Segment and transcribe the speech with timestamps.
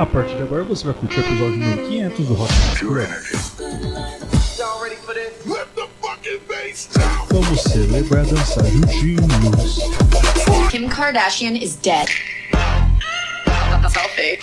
[0.00, 3.36] A partir de agora você vai curtir o episódio número 500 do Hot Pure energy.
[7.30, 9.78] Vamos celebrar dançar juntinhos.
[10.70, 12.08] Kim Kardashian is dead.
[13.90, 14.38] Selfie.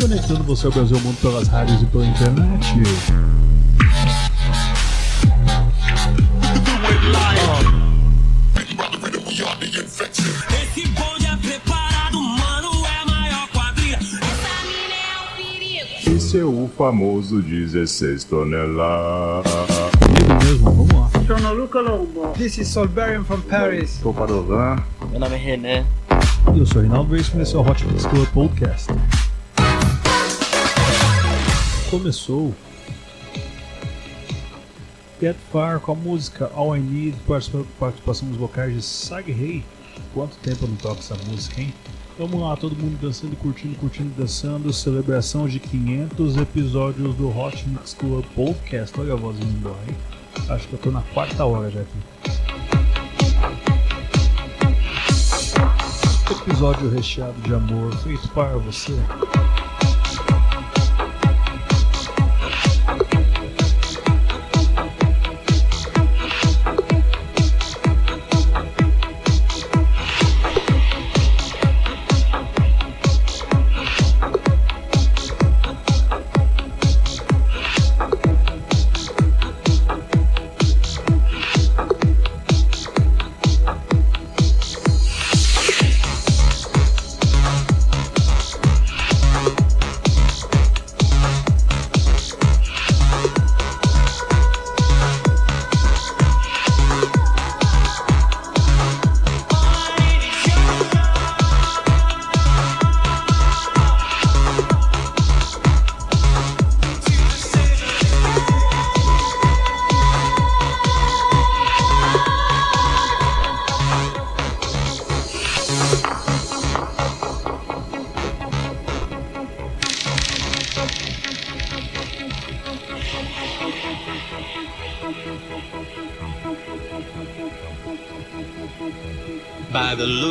[0.00, 2.74] Conectando você ao Brasil ao mundo pelas rádios e pela internet.
[16.76, 19.52] Famoso 16 toneladas.
[19.98, 21.10] Comigo mesmo, vamos lá.
[21.26, 22.28] Sono Luca Lombo.
[22.36, 23.98] This is Solberian from Paris.
[24.02, 24.82] Sou Padovan.
[25.10, 25.86] Meu nome é René.
[26.56, 28.88] Eu sou o Reinaldo Reis e esse é o Hot Mix Club Podcast.
[31.90, 32.54] Começou
[35.20, 39.64] Get Far com a música All I Need, participa- participação dos vocais de Sag Rei.
[40.14, 41.72] Quanto tempo eu não toco essa música, hein?
[42.18, 44.70] Vamos lá, todo mundo dançando, curtindo, curtindo, dançando.
[44.72, 49.00] Celebração de 500 episódios do Hot Mix Club Podcast.
[49.00, 49.96] Olha a vozinha embora, hein?
[50.50, 51.98] Acho que eu tô na quarta hora já aqui.
[56.42, 58.92] Episódio recheado de amor, feito para você.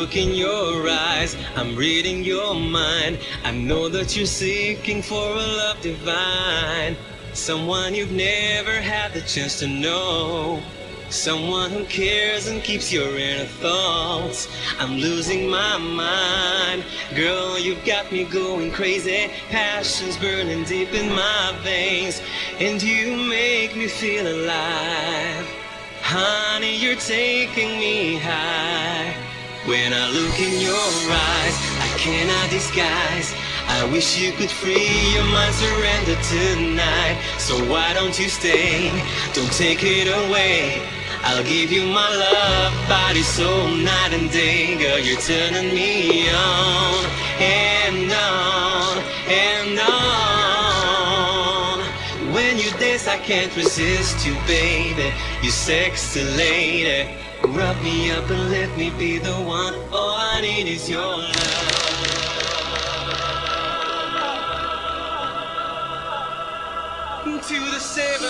[0.02, 3.20] Look in your eyes, I'm reading your mind.
[3.44, 6.98] I know that you're seeking for a love divine.
[7.34, 10.60] Someone you've never had the chance to know.
[11.12, 14.48] Someone who cares and keeps your inner thoughts.
[14.80, 16.84] I'm losing my mind.
[17.16, 19.30] Girl, you've got me going crazy.
[19.50, 22.24] Passion's burning deep in my veins.
[22.60, 25.48] And you make me feel alive.
[26.02, 29.01] Honey, you're taking me high.
[29.66, 33.32] When I look in your eyes, I cannot disguise.
[33.68, 37.22] I wish you could free your mind, surrender tonight.
[37.38, 38.90] So why don't you stay?
[39.34, 40.82] Don't take it away.
[41.22, 44.78] I'll give you my love, body, soul, night and day.
[44.82, 47.06] Girl, you're turning me on
[47.40, 48.98] and on
[49.30, 49.94] and on.
[52.34, 55.14] When you dance, I can't resist you, baby.
[55.44, 57.14] You sexy lady.
[57.54, 59.76] Rub me up and let me be the one.
[59.92, 61.36] All I need is your love.
[67.48, 68.30] To the seven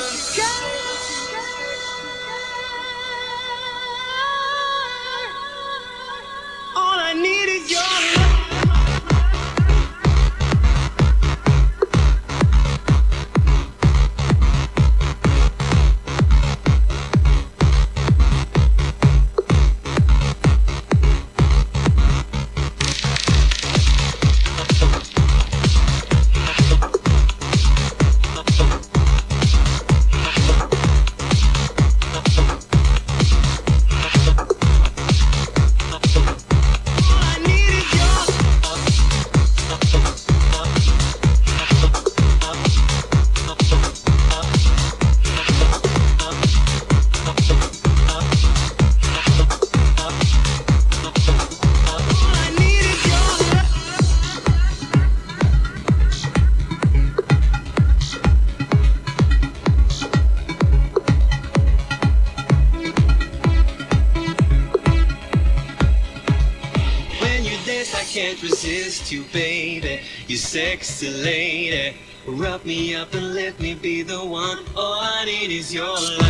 [70.52, 71.96] sexy lady.
[72.28, 74.58] Rub me up and let me be the one.
[74.76, 76.21] All I need is your love.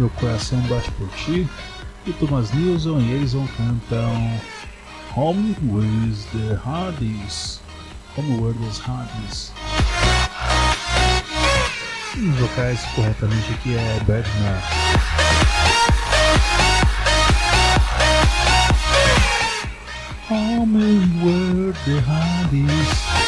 [0.00, 1.46] Meu Coração Bate Por Ti,
[2.06, 4.40] e Thomas Nilsson, e eles vão cantar
[5.14, 7.60] Home with the Hardys.
[8.16, 9.52] Homeward with Hardys.
[12.16, 14.64] Os vocais corretamente aqui é Bernard.
[20.30, 23.19] Home with the Hardys.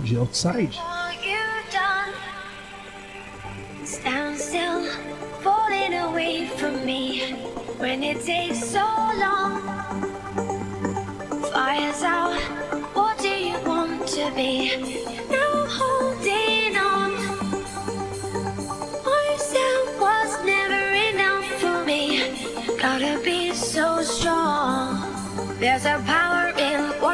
[0.00, 0.97] de Outside.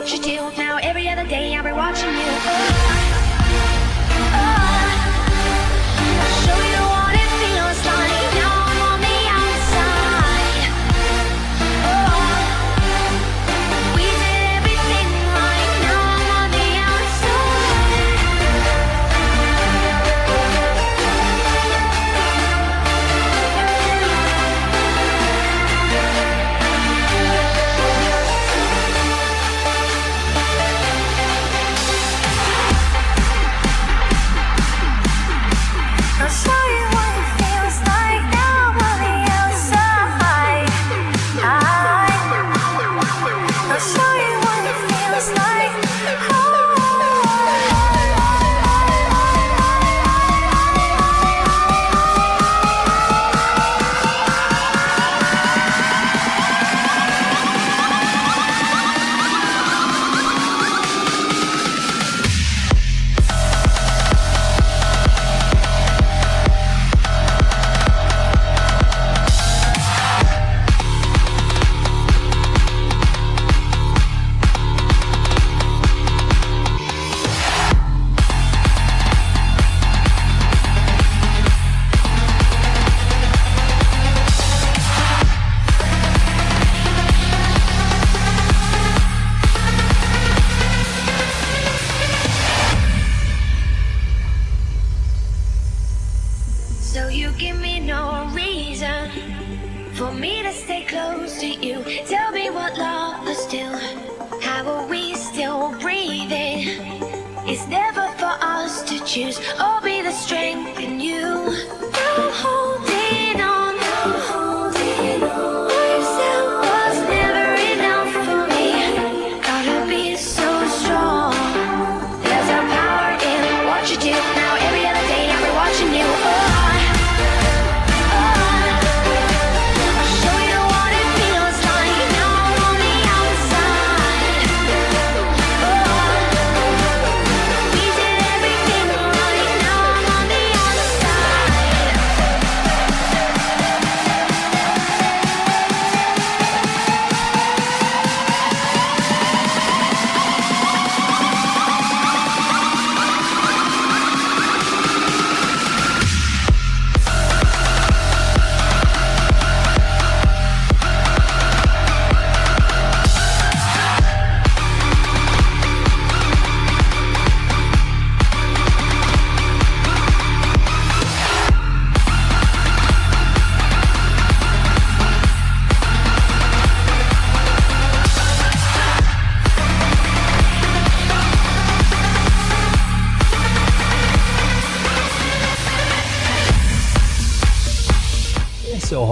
[0.04, 0.56] what you do.
[0.58, 2.14] Now every other day I've been watching you.
[2.18, 2.93] Oh.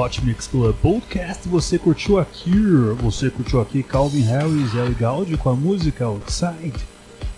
[0.02, 1.48] Hot Mix Club Podcast.
[1.48, 2.50] Você curtiu aqui?
[3.02, 6.74] Você curtiu aqui Calvin Harris e Ellie Gaudio com a música Outside,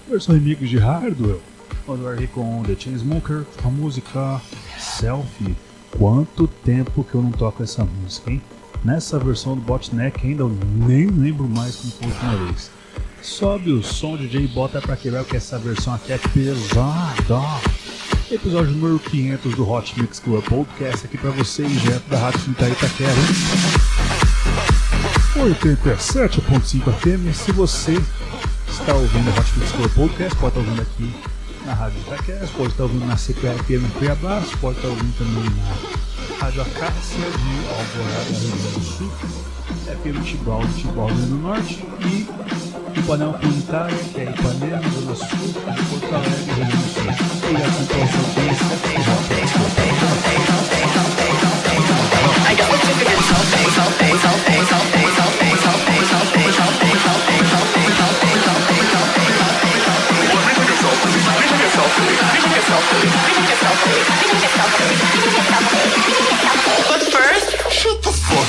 [0.08, 1.42] versão remix de Hardwell.
[1.84, 4.40] Quando aqui com The Chainsmokers com a música
[4.78, 5.54] Selfie.
[5.98, 8.40] Quanto tempo que eu não toco essa música, hein?
[8.82, 12.70] Nessa versão do Botneck ainda eu nem lembro mais como foi a última vez.
[13.20, 17.42] Sobe o som, DJ, bota pra quebrar, porque essa versão aqui é pesada.
[18.34, 22.68] Episódio número 500 do Hot Mix Club Podcast aqui pra vocês, direto da Rádio Sinta
[22.68, 23.12] Itaquera.
[25.36, 27.32] 87.5 FM.
[27.32, 27.96] Se você
[28.68, 31.14] está ouvindo o Hot Mix Club Podcast, pode estar ouvindo aqui
[31.64, 33.56] na Rádio Itaquera, pode estar ouvindo na CPR
[33.98, 35.50] Cuiabá, pode estar ouvindo também
[36.30, 39.12] na Rádio Acácia de Alvorada, do Sul,
[40.24, 42.26] Tibau, de Tibau, Rio Grande do Norte e
[42.98, 45.28] Ipanema Comunitária, que é Ipanema, Zona Sul,
[45.90, 47.04] Porto Alegre, Rio Grande do Sul.
[47.44, 48.74] Obrigado pela sua audiência.
[49.06, 49.52] Hot Mix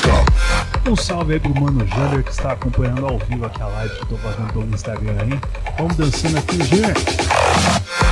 [0.02, 0.65] Club.
[0.88, 4.02] Um salve aí pro Mano Jander que está acompanhando ao vivo aqui a live que
[4.04, 5.40] eu tô fazendo pelo Instagram aí.
[5.78, 8.05] Vamos dançando aqui, gente.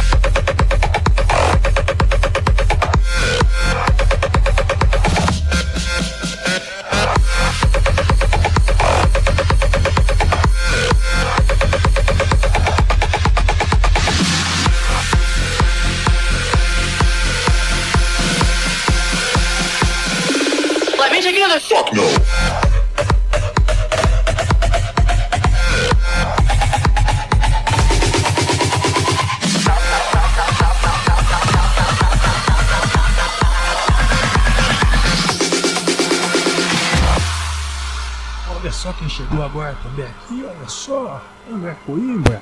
[39.13, 41.22] Chegou agora também aqui, olha só.
[41.51, 42.41] André Coimbra,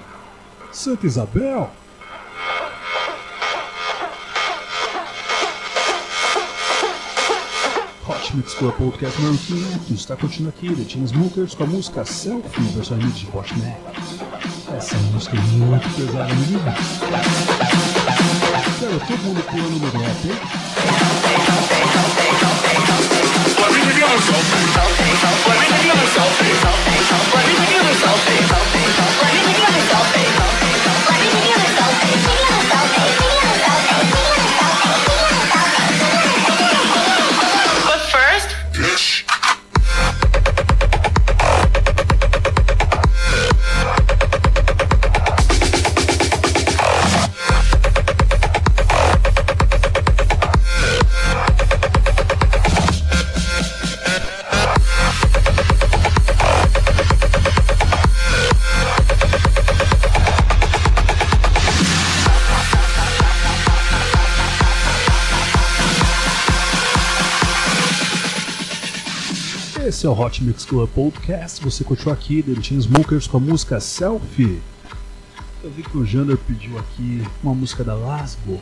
[0.71, 1.69] Santa Isabel.
[8.07, 12.61] Hot Mix Club Podcast número 500 está curtindo aqui The Chainsmokers com a música Selfie,
[12.73, 13.77] versão remix de Botneck.
[14.73, 16.61] Essa música é muito pesada, menino.
[18.79, 20.35] Quero todo mundo pulando no rap, hein?
[23.61, 24.11] Yeah.
[70.01, 71.63] Esse é o Hot Mix Club Podcast.
[71.63, 74.59] Você curtiu aqui The Chainsmokers com a música Selfie.
[75.63, 78.59] Eu vi que o Jander pediu aqui uma música da Lasgo.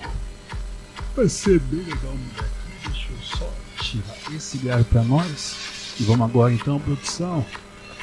[1.15, 2.89] Vai ser bem legal mudar aqui.
[2.89, 3.49] Deixa eu só
[3.81, 5.55] tirar esse galho pra nós.
[5.97, 7.45] E vamos agora então, produção.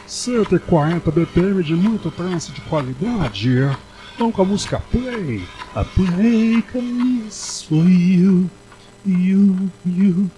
[0.07, 3.51] 140 BPM de muita trance de qualidade.
[4.19, 5.47] Vamos com a música Play.
[5.75, 5.85] A
[6.81, 8.49] miss for you,
[9.05, 10.31] you, you.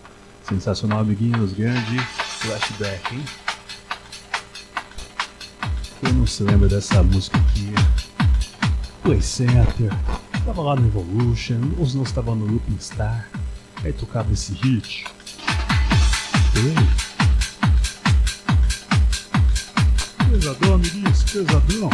[0.43, 2.05] Sensacional, amiguinhos, grande
[2.39, 3.25] flashback, hein?
[6.01, 7.73] Quem não se lembra dessa música aqui?
[9.03, 9.91] Play Center,
[10.47, 13.29] tava lá no Evolution, os não estavam no Looping Star,
[13.83, 15.05] aí tocava esse hit.
[16.57, 16.75] Ei.
[20.31, 21.91] Pesadão, amiguinhos, pesadão.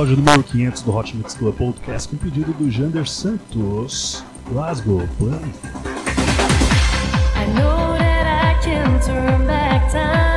[0.00, 4.24] Episódio número 500 do Hot Mix Club Podcast com pedido do Jander Santos.
[4.48, 5.38] Glasgow, play.
[7.36, 10.29] I know that I can turn back time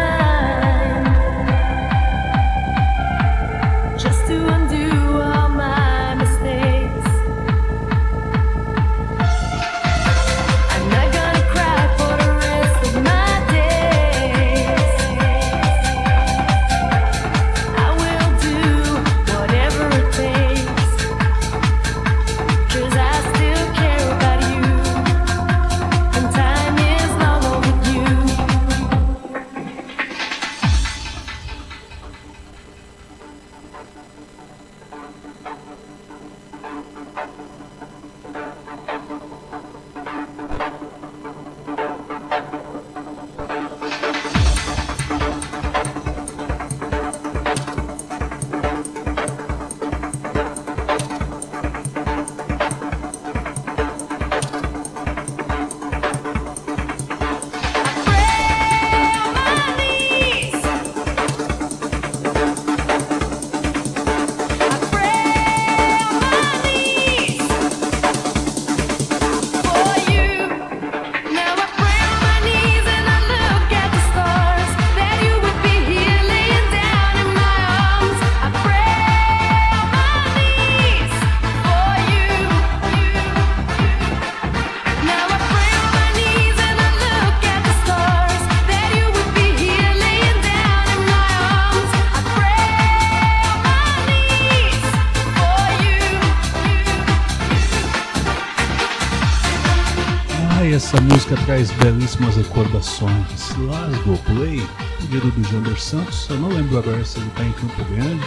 [101.54, 103.52] traz belíssimas recordações.
[103.56, 104.68] Glasgow, play.
[104.98, 106.28] Pedido do Jander Santos.
[106.28, 108.26] Eu não lembro agora se ele tá em Campo Grande.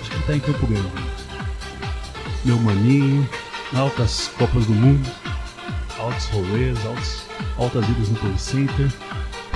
[0.00, 0.88] Acho que ele tá em Campo Grande.
[2.46, 3.28] Meu maninho,
[3.74, 5.06] altas Copas do Mundo,
[5.98, 7.24] altos rolês, altos,
[7.58, 8.90] altas idas no Play Center.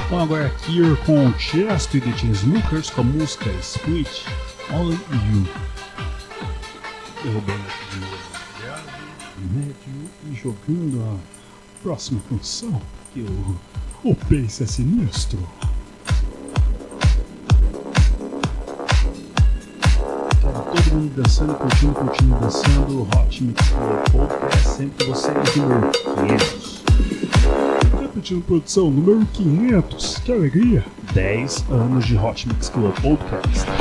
[0.05, 4.27] Então agora aqui com e The Chainsmokers com a música Split
[4.71, 5.49] Only You.
[7.23, 7.97] Derrubando aqui
[9.39, 11.39] o e jogando a
[11.83, 12.81] próxima canção,
[13.12, 13.57] que o,
[14.11, 15.38] o Pace é sinistro.
[20.40, 23.03] todo mundo dançando, curtindo, curtindo, dançando.
[23.03, 26.83] Hot Mix Club Podcast, sempre vocês, número 500.
[28.01, 30.19] Repetindo produção, número 500.
[30.19, 30.85] Que alegria!
[31.12, 33.80] 10 anos de Hot Mix Club Podcast.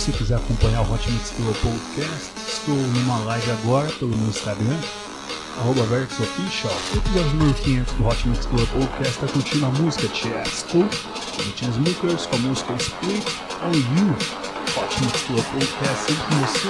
[0.00, 4.78] Você quiser acompanhar o Hot Mix Club Podcast, estou numa live agora pelo meu Instagram,
[5.58, 6.72] arroba VerxOfficial.
[6.96, 11.68] Episódio número 500 do Hot Mix Club Podcast está curtindo a música Chesco, do Tim
[11.68, 13.26] Smokers, com a música Split
[13.62, 14.16] on You.
[14.78, 16.68] Hot Mix Club Podcast sempre com você.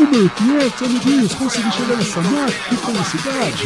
[0.00, 3.62] Número 500, amiguinhos, consegui chegar nessa marca, que felicidade!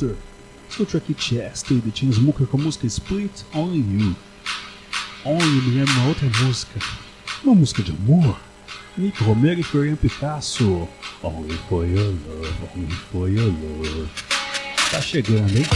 [0.00, 0.16] Topster.
[0.68, 4.16] Escute aqui Chester e The Chainsmokers com a música Split Only You.
[5.24, 6.80] Only me lembra uma outra música.
[7.44, 8.38] Uma música de amor.
[8.96, 10.88] Nick Romero e Florian Picasso.
[11.22, 14.08] Only for your love, only for your love.
[14.90, 15.66] Tá chegando, hein?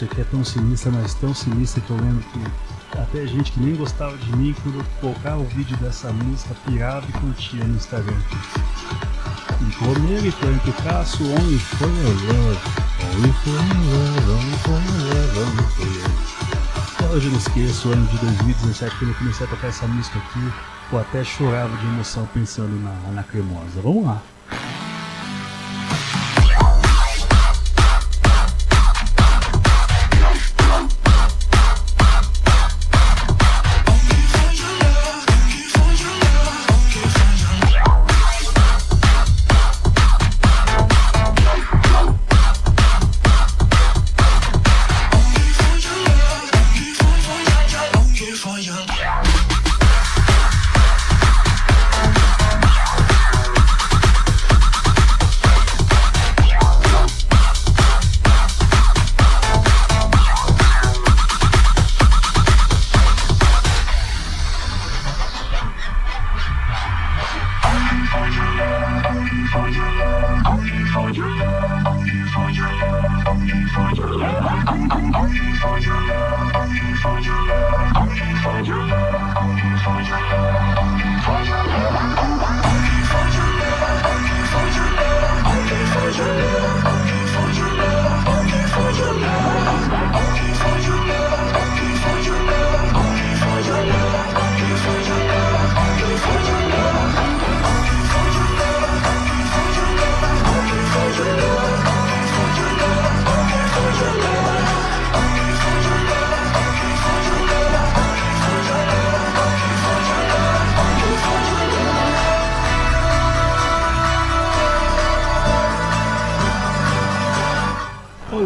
[0.00, 3.60] Música aqui é tão sinistra, mas tão sinistra que eu lembro que até gente que
[3.60, 7.76] nem gostava de mim, quando eu colocava o vídeo dessa música, pirava e curtia no
[7.76, 8.16] Instagram.
[9.60, 12.60] Nico Romero e Florian Picasso, Only For Your Love.
[13.12, 17.14] Only For Your Love, Only For Your Love, Only For Your Love.
[17.14, 20.18] Hoje eu não esqueço o ano de 2017 quando eu comecei a tocar essa música
[20.18, 20.52] aqui.
[20.92, 23.80] Eu até chorava de emoção pensando na, na cremosa.
[23.82, 24.22] Vamos lá.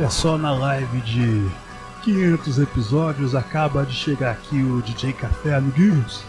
[0.04, 1.50] Olha só na live de
[2.02, 6.22] 500 episódios acaba de chegar aqui o DJ Café Amiguinhos.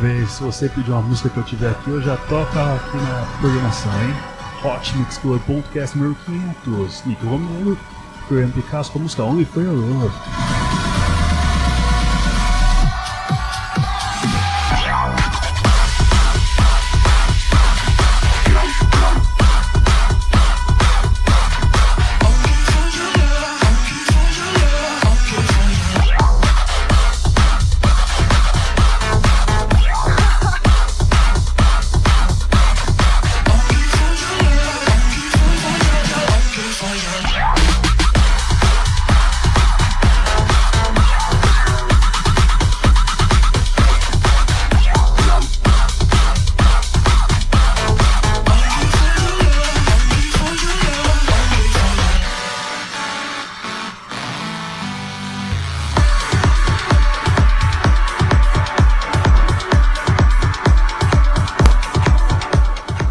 [0.00, 3.26] Ver se você pedir uma música que eu tiver aqui, eu já toco aqui na
[3.38, 4.14] programação, hein?
[4.64, 6.16] Hot Mix Club Podcast número
[6.64, 7.04] 500.
[7.04, 7.78] Nick Romero,
[8.26, 10.45] Fernando Picasso com a música Only For Your Love.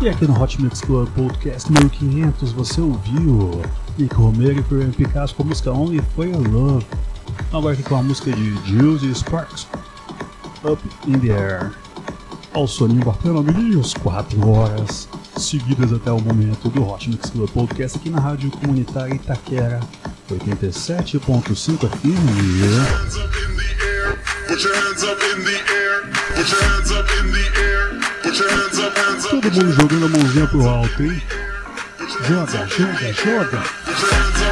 [0.05, 3.59] E aqui no Hot Mix Club Podcast número 500 você ouviu
[3.97, 6.85] Nick Romero e Fernando Picasso com a música Only For Your Love.
[7.51, 8.53] Agora aqui com a música de
[9.03, 9.65] e Sparks,
[10.63, 11.71] Up in the Air.
[12.53, 17.97] Ao soninho batendo amiguinhos, 4 horas seguidas até o momento do Hot Mix Club Podcast
[17.97, 19.79] aqui na Rádio Comunitária Itaquera
[20.29, 23.74] 87.5 FM.
[29.29, 31.21] Todo mundo jogando a mãozinha pro alto, hein?
[32.25, 34.44] Joga, joga, joga.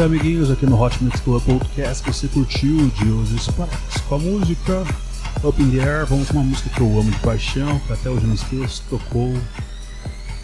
[0.00, 2.10] Aí, amiguinhos, aqui no Hot Mix Club Podcast.
[2.10, 4.82] Você curtiu de Ozzy Sparks com a música
[5.44, 6.06] Up in the Air?
[6.06, 9.36] Vamos com uma música que eu amo de paixão, que até hoje não esqueço, tocou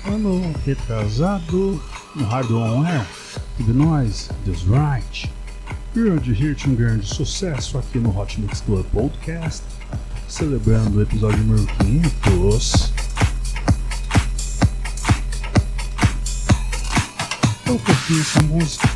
[0.04, 1.82] ano retrasado
[2.14, 3.06] no Hard On Air.
[3.58, 5.32] De nós, This Right.
[5.94, 9.62] Grande hit, um grande sucesso aqui no Hot Mix Club Podcast,
[10.28, 12.92] celebrando o episódio número 500.
[17.66, 18.95] Eu curti essa música.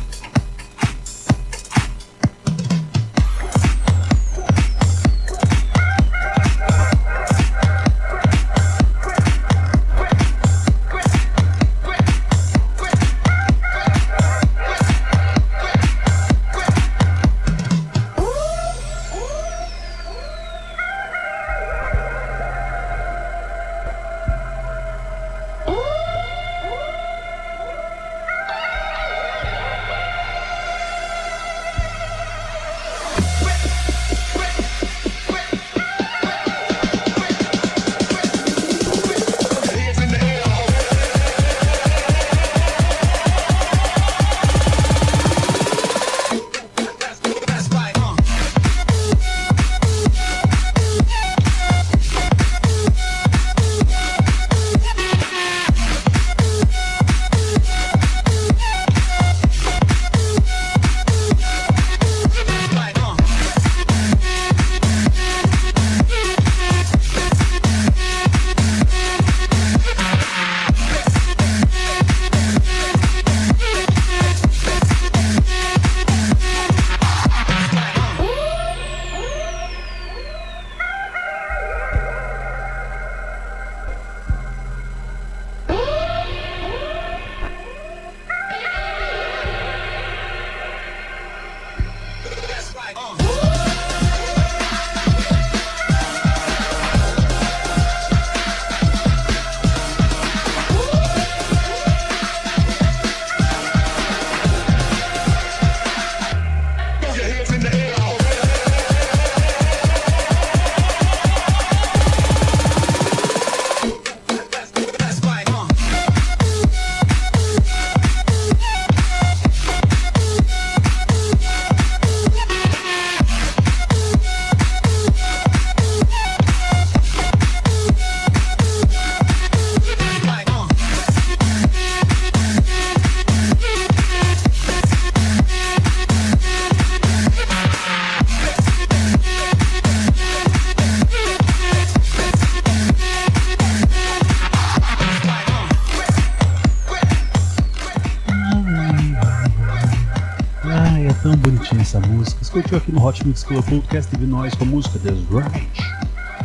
[152.53, 155.71] Escutou aqui no Hot Mix Club Podcast teve nós com a música The Right.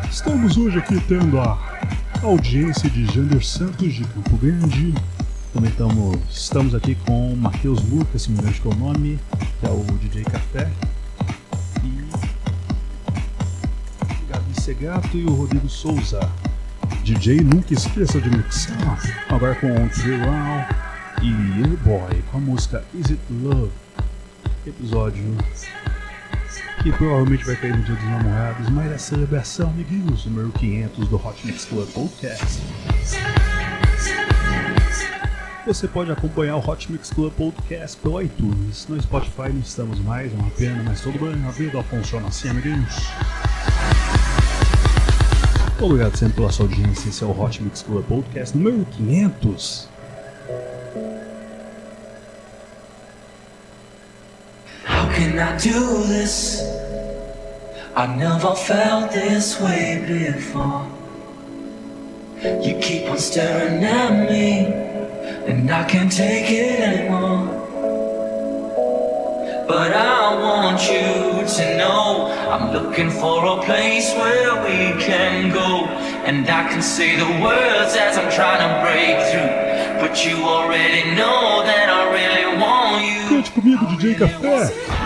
[0.09, 1.59] Estamos hoje aqui tendo a
[2.23, 4.95] audiência de Jander Santos de Campo Grande.
[5.53, 9.19] Também tamo, estamos aqui com o Matheus Murca, se me é o nome,
[9.59, 10.71] que é o DJ Café.
[11.83, 12.09] E
[14.31, 16.21] Gabi Segato e o Rodrigo Souza.
[17.03, 19.03] DJ Nunca Esqueça de Mixar.
[19.29, 20.23] Agora com o Zero
[21.21, 23.73] e Boy com a música Is It Love
[24.69, 25.37] episódio
[26.87, 31.17] que provavelmente vai cair no Dia dos Namorados, mas é celebração, amiguinhos, número 500 do
[31.17, 32.63] Hot Mix Club Podcast.
[35.67, 38.87] Você pode acompanhar o Hot Mix Club Podcast pelo iTunes.
[38.87, 42.51] No Spotify não estamos mais, é uma pena, mas tudo bem, a vida funciona assim,
[42.51, 42.95] amiguinhos.
[45.81, 47.09] Obrigado sempre pela sua audiência.
[47.09, 49.89] Esse é o Hot Mix Club Podcast número 500.
[55.17, 56.61] Can I do this?
[57.97, 60.87] I've never felt this way before.
[62.63, 64.67] You keep on staring at me,
[65.51, 67.49] and I can't take it anymore.
[69.67, 71.09] But I want you
[71.57, 75.87] to know I'm looking for a place where we can go.
[76.29, 79.53] And I can say the words as I'm trying to break through.
[80.03, 83.17] But you already know that I really want you.
[83.57, 85.06] Comigo, DJ Café.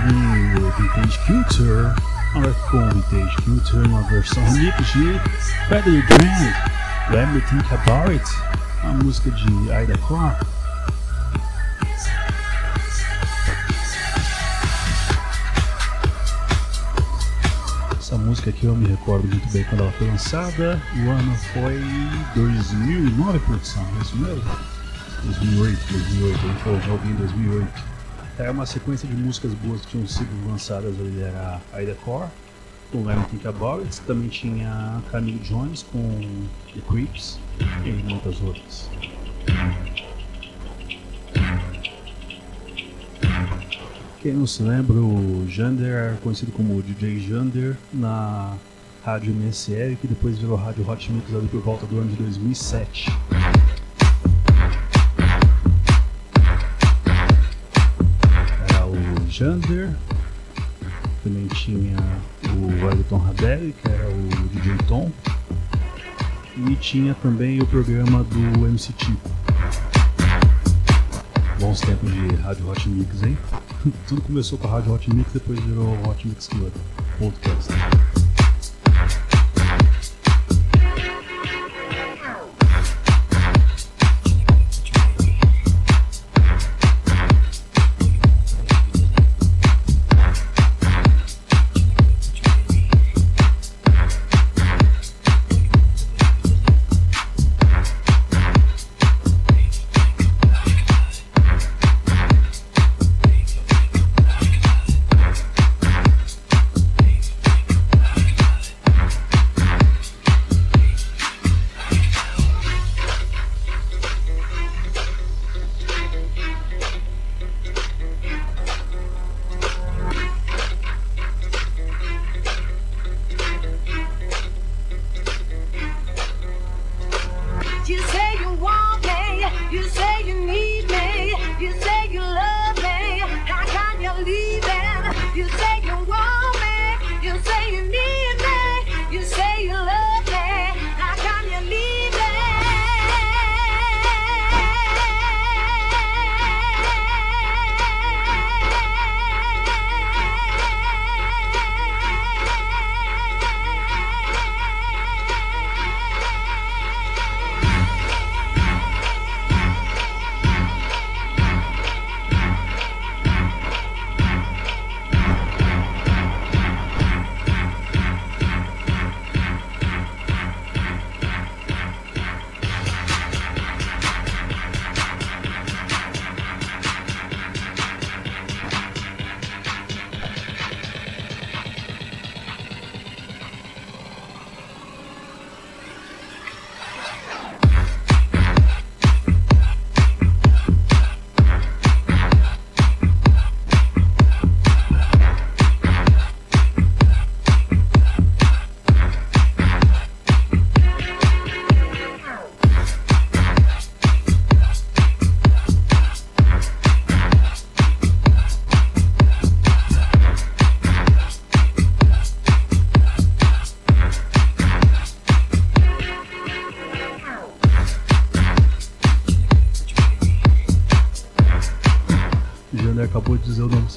[0.00, 1.94] também o Vintage Culture.
[2.34, 5.20] Agora com o Vintage Culture, uma versão remix de
[5.68, 8.24] Feather Grand, Let Me Think About It,
[8.84, 10.36] a música de Aida Core.
[17.98, 20.80] Essa música aqui eu me recordo muito bem quando ela foi lançada.
[20.96, 21.82] O ano foi
[22.34, 24.44] 2009, produção, é isso mesmo?
[25.24, 27.97] 2008, 2008, a gente falou já ouvi em 2008.
[28.38, 32.28] Era uma sequência de músicas boas que tinham sido lançadas ali, era Aida Core,
[32.92, 37.36] com Let Me Think About It, também tinha Camille Jones com The Creeps
[37.84, 38.88] e muitas outras.
[44.20, 48.56] Quem não se lembra, o Jander era conhecido como DJ Jander na
[49.04, 53.10] rádio MSL, que depois virou rádio Hot Mix ali por volta do ano de 2007.
[59.38, 59.94] O Jander,
[61.22, 61.96] também tinha
[62.56, 65.12] o Wellington Radelli, que era o DJ Tom,
[66.56, 69.30] e tinha também o programa do MC Tico.
[71.60, 73.38] Bons tempos de Rádio Hot Mix, hein?
[74.08, 76.72] Tudo começou com a Rádio Hot Mix, depois virou Hot Mix Club
[77.18, 77.72] Podcast.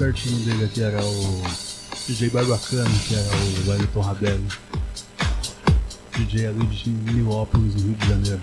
[0.01, 1.43] De dizer o nome certinho dele aqui, era o
[2.07, 4.47] DJ Barbacana, que era o Wellington Rabelli.
[6.17, 8.41] DJ ali de Nilópolis, no Rio de Janeiro.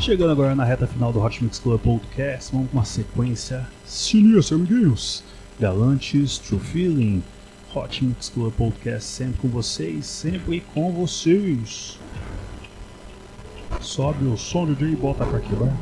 [0.00, 4.56] Chegando agora na reta final do Hot Mix Club Podcast, vamos com uma sequência sinistra,
[4.56, 5.24] amiguinhos.
[5.58, 7.22] Galantes, True Feeling,
[7.74, 11.98] Hot Mix Club Podcast sempre com vocês, sempre com vocês.
[13.80, 15.72] Sobe o som do DJ e bota pra quebrar.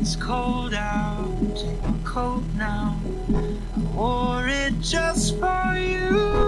[0.00, 1.64] It's cold out,
[2.04, 2.96] coat now.
[3.28, 6.39] I wore it just for you.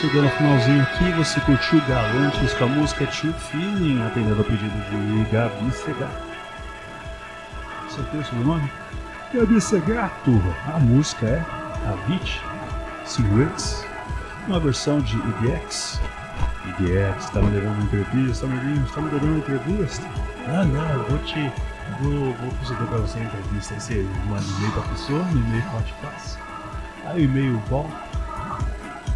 [0.00, 4.72] Chegando ao finalzinho aqui, você curtiu Galantes com a música Tio Feeling, atendendo ao pedido
[4.88, 6.22] de Gabi Segato.
[7.86, 8.72] Acertei o seu nome?
[9.34, 10.42] Gabi Segato.
[10.74, 11.44] A música é
[11.90, 12.40] Avicii,
[13.04, 13.84] Cigarettes,
[14.48, 16.00] uma versão de EDX.
[16.64, 20.06] EDX, tá me devendo uma entrevista, amiguinho, tá me devendo uma entrevista?
[20.48, 21.52] Ah não, eu vou te...
[22.00, 25.68] Vou, vou conceder pra você a entrevista, aí você manda e-mail pra pessoa, e-mail que
[25.68, 26.38] ela te passa.
[27.04, 28.09] Aí o e-mail volta,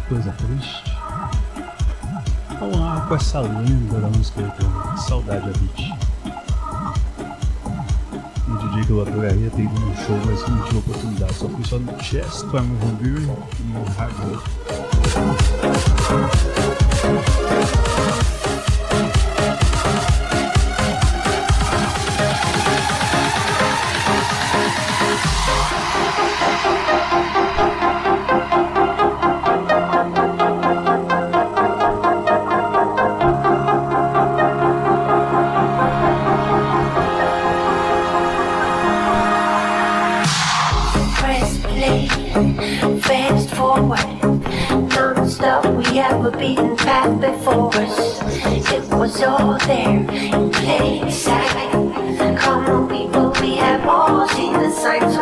[0.07, 0.83] coisa triste.
[2.59, 5.93] Vamos lá com essa lenda da música eletrônica, saudade Avicii.
[8.47, 11.33] No DJ que eu adoraria ter ido no show, mas não tive oportunidade.
[11.33, 13.85] Só fui só no Chess, com Armin Van Buren e no
[43.05, 43.99] fast forward,
[44.89, 45.65] non-stop.
[45.75, 48.19] We have a beaten path before us.
[48.71, 51.71] It was all there in plain sight.
[52.39, 55.17] Come on, people, we have all seen the signs,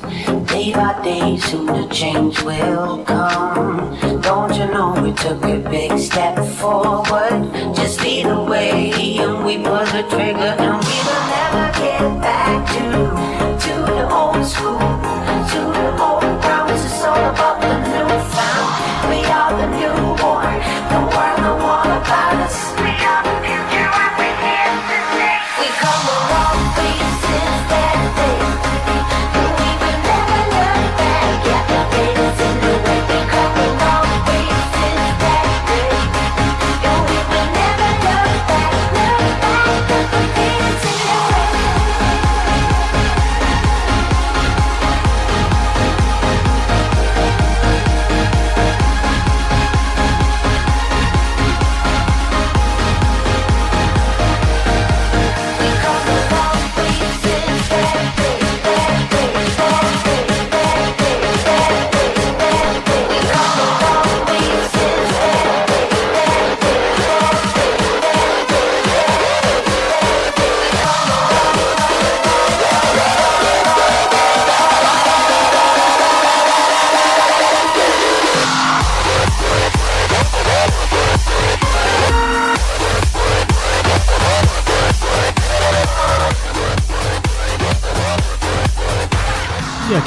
[0.00, 3.98] Day by day, soon the change will come.
[4.22, 7.52] Don't you know we took a big step forward?
[7.74, 12.66] Just lead the way and we pull the trigger and we will never get back
[12.72, 13.29] to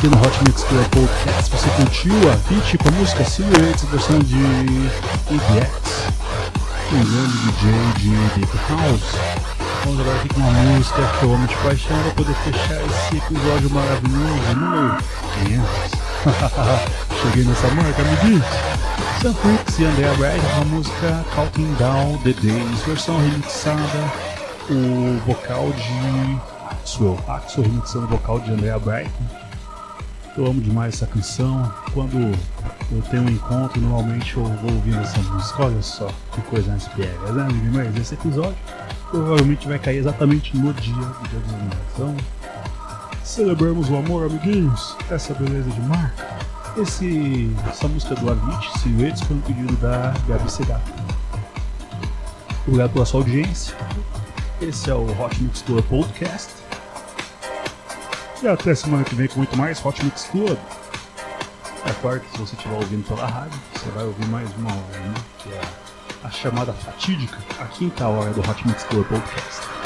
[0.04, 4.20] aqui no Hot Mix Club Podcast você curtiu a Avicii com a música Silhouettes, versão
[4.20, 4.36] de
[5.32, 6.12] EDX,
[6.92, 9.16] um grande DJ de Deep House.
[9.86, 13.18] Vamos agora aqui com uma música que eu amo de paixão para poder fechar esse
[13.18, 14.98] episódio maravilhoso, número
[15.46, 17.22] 500.
[17.22, 18.44] Cheguei nessa marca, me diz.
[19.22, 24.12] Sam Freaks e Andrea com a música Counting Down the Days, versão remixada,
[24.70, 26.40] o vocal de
[26.70, 29.10] Axwell, Axwell remixando o vocal de Andrea Bright
[30.36, 31.72] Eu amo demais essa canção.
[31.94, 32.18] Quando
[32.92, 35.64] eu tenho um encontro, normalmente eu vou ouvindo essa música.
[35.64, 38.56] Olha só que coisa mais pega, né, mas esse episódio
[39.12, 41.78] provavelmente vai cair exatamente no dia do Dia dos.
[41.94, 42.16] Então,
[43.24, 44.98] celebramos o amor, amiguinhos.
[45.12, 46.28] Essa beleza de marca.
[46.78, 50.92] Esse, essa música do Avicii, Silhouettes, foi um pedido da Gabi Segato.
[52.66, 53.76] Obrigado pela sua audiência.
[54.60, 56.63] Esse é o Hot Mix Club Podcast.
[58.44, 60.58] E até semana que vem com muito mais Hot Mix Club.
[61.86, 65.14] É quarta, se você estiver ouvindo pela rádio, você vai ouvir mais uma hora, né?
[65.40, 65.62] Que é
[66.26, 69.83] a chamada fatídica, a quinta hora do Hot Mix Club Podcast.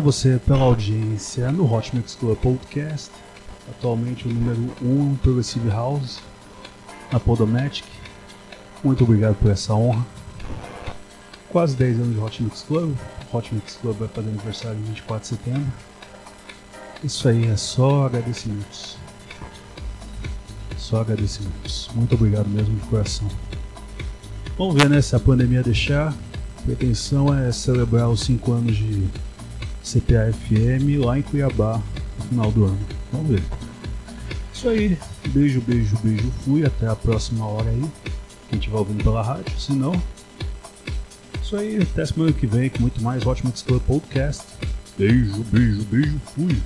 [0.00, 3.10] A você pela audiência no Hot Mix Club Podcast,
[3.68, 6.20] atualmente o número 1 um, Progressive House,
[7.12, 7.84] na Podomatic.
[8.82, 10.06] Muito obrigado por essa honra.
[11.50, 12.96] Quase 10 anos de Hot Mix Club.
[13.30, 15.72] Hot Mix Club vai fazer aniversário em 24 de setembro.
[17.04, 18.96] Isso aí é só agradecimentos.
[20.78, 21.90] Só agradecimentos.
[21.94, 23.28] Muito obrigado mesmo de coração.
[24.56, 26.14] Vamos ver né, se a pandemia deixar.
[26.58, 29.06] A pretensão é celebrar os 5 anos de
[29.98, 31.82] CPA-FM lá em Cuiabá
[32.18, 32.78] no final do ano.
[33.12, 33.42] Vamos ver.
[34.52, 34.98] Isso aí.
[35.28, 36.30] Beijo, beijo, beijo.
[36.44, 36.64] Fui.
[36.64, 37.84] Até a próxima hora aí.
[38.48, 39.58] Quem estiver ouvindo pela rádio.
[39.58, 39.92] Se não,
[41.50, 41.82] isso aí.
[41.82, 44.44] Até semana que vem com muito mais Mix Club Podcast.
[44.96, 46.20] Beijo, beijo, beijo.
[46.34, 46.56] Fui.